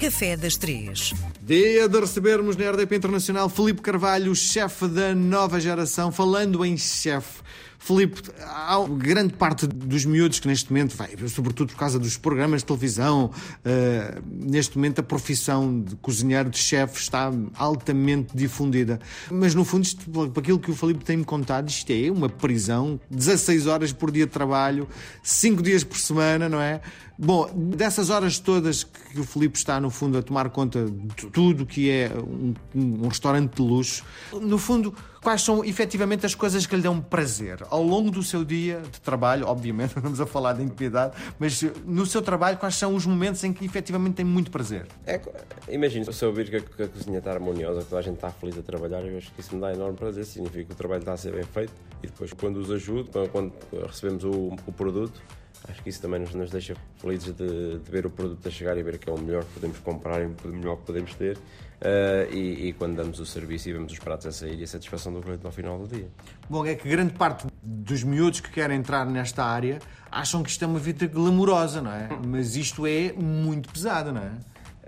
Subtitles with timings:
[0.00, 1.12] Café das Três.
[1.42, 6.10] Dia de recebermos na RDP Internacional Felipe Carvalho, chefe da nova geração.
[6.10, 7.42] Falando em chefe,
[7.82, 12.60] Felipe, há grande parte dos miúdos que neste momento, vai, sobretudo por causa dos programas
[12.60, 19.00] de televisão, uh, neste momento a profissão de cozinheiro, de chefe, está altamente difundida.
[19.30, 23.00] Mas no fundo, isto, por aquilo que o Felipe tem-me contado, isto é uma prisão,
[23.10, 24.86] 16 horas por dia de trabalho,
[25.22, 26.82] 5 dias por semana, não é?
[27.22, 31.66] Bom, dessas horas todas que o Filipe está, no fundo, a tomar conta de tudo
[31.66, 34.02] que é um, um, restaurante de luxo,
[34.32, 37.58] no fundo, quais são efetivamente as coisas que lhe dão prazer?
[37.70, 41.62] Ao longo do seu dia de trabalho, obviamente, não estamos a falar de intimidade, mas
[41.84, 44.86] no seu trabalho, quais são os momentos em que efetivamente tem muito prazer?
[45.06, 45.20] É,
[45.68, 48.16] imagino, se eu ouvir que a, que a cozinha está harmoniosa, que toda a gente
[48.16, 50.76] está feliz a trabalhar, eu acho que isso me dá enorme prazer, significa que o
[50.76, 53.52] trabalho está a ser bem feito e depois, quando os ajudo, quando
[53.86, 55.20] recebemos o, o produto,
[55.68, 58.76] Acho que isso também nos, nos deixa felizes de, de, ver o produto a chegar
[58.78, 61.36] e ver que é o melhor que podemos comprar e o melhor que podemos ter.
[61.36, 64.66] Uh, e, e, quando damos o serviço e vemos os pratos a sair e a
[64.66, 66.08] satisfação do cliente ao final do dia.
[66.48, 69.78] Bom, é que grande parte dos miúdos que querem entrar nesta área
[70.10, 72.08] acham que isto é uma vida glamourosa, não é?
[72.26, 74.32] Mas isto é muito pesado, não é?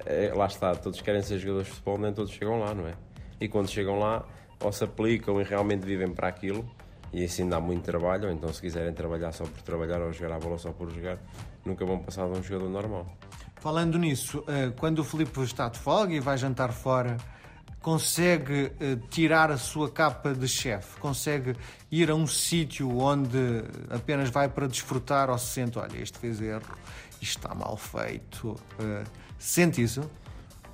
[0.05, 0.33] é?
[0.35, 2.93] Lá está, todos querem ser jogadores de futebol, nem todos chegam lá, não é?
[3.41, 4.27] E quando chegam lá,
[4.61, 6.69] ou se aplicam e realmente vivem para aquilo,
[7.13, 10.37] e assim dá muito trabalho, ou então se quiserem trabalhar só por trabalhar ou jogar
[10.37, 11.19] a bola só por jogar,
[11.65, 13.07] nunca vão passar de um jogador normal.
[13.57, 17.17] Falando nisso, eh, quando o Filipe está de folga e vai jantar fora,
[17.81, 20.99] consegue eh, tirar a sua capa de chefe?
[20.99, 21.55] Consegue
[21.91, 26.41] ir a um sítio onde apenas vai para desfrutar ou se sente, olha, este fez
[26.41, 26.63] erro,
[27.21, 28.57] isto está mal feito?
[28.81, 29.05] Eh,
[29.39, 30.09] sente isso?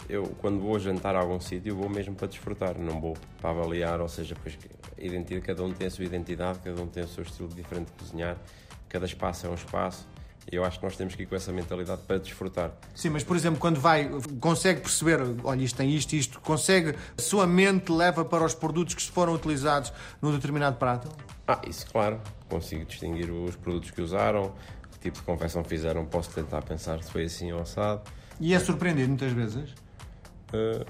[0.09, 4.00] eu quando vou jantar a algum sítio vou mesmo para desfrutar, não vou para avaliar,
[4.00, 4.56] ou seja, pois,
[5.00, 7.92] identidade, cada um tem a sua identidade, cada um tem o seu estilo diferente de
[7.92, 8.36] cozinhar,
[8.88, 10.06] cada espaço é um espaço.
[10.50, 12.72] E eu acho que nós temos que ir com essa mentalidade para desfrutar.
[12.94, 14.10] Sim, mas por exemplo, quando vai,
[14.41, 18.94] consegue perceber, olha, isto tem isto, isto, consegue, a sua mente leva para os produtos
[18.94, 21.08] que foram utilizados num determinado prato?
[21.46, 22.19] Ah, isso claro.
[22.48, 24.54] Consigo distinguir os produtos que usaram,
[24.92, 28.00] que tipo de confecção fizeram, posso tentar pensar se foi assim ou assado.
[28.41, 29.70] E é surpreendido muitas vezes?
[30.54, 30.86] Uh,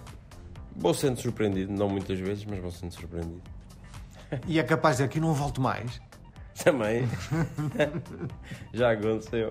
[0.76, 3.42] vou sendo surpreendido, não muitas vezes, mas vou sendo surpreendido.
[4.46, 6.00] E é capaz de aqui não volto mais?
[6.62, 7.08] Também.
[8.72, 9.50] Já aconteceu.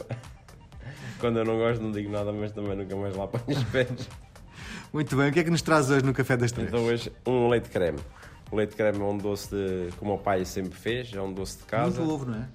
[1.19, 4.09] Quando eu não gosto, não digo nada, mas também nunca mais lá ponho os pés.
[4.93, 6.69] Muito bem, o que é que nos traz hoje no Café das Três?
[6.69, 7.99] Então, hoje, um leite creme.
[8.51, 11.33] O leite creme é um doce de, que o meu pai sempre fez, é um
[11.33, 11.99] doce de casa.
[11.99, 12.47] Muito ovo, não é?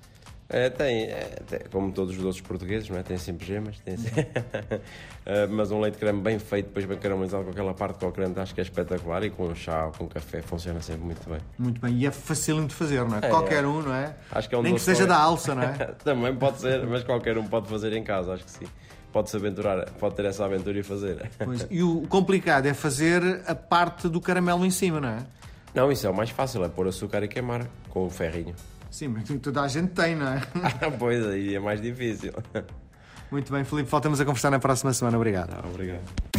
[0.53, 3.03] É, tem, é, tem, como todos os doces portugueses, não é?
[3.03, 4.21] tem sempre gemas, tem sempre...
[4.21, 8.13] uh, mas um leite creme bem feito, depois bem caramelizado com aquela parte com o
[8.13, 11.39] creme, acho que é espetacular e com chá ou com café funciona sempre muito bem.
[11.59, 13.21] Muito bem, e é facílimo de fazer, não é?
[13.23, 13.67] é qualquer é.
[13.67, 14.15] um, não é?
[14.31, 15.73] Acho que é um Nem que seja da alça, não é?
[16.05, 18.67] Também pode ser, mas qualquer um pode fazer em casa, acho que sim.
[19.11, 21.31] Pode-se aventurar, pode ter essa aventura e fazer.
[21.43, 25.19] Pois, e o complicado é fazer a parte do caramelo em cima, não é?
[25.75, 28.55] Não, isso é o mais fácil, é pôr açúcar e queimar com o ferrinho.
[28.93, 30.41] Sim, mas toda a gente tem, não é?
[30.99, 32.31] pois, aí é mais difícil.
[33.31, 35.17] Muito bem, Filipe, voltamos a conversar na próxima semana.
[35.17, 35.55] Obrigado.
[35.55, 36.32] Ah, obrigado.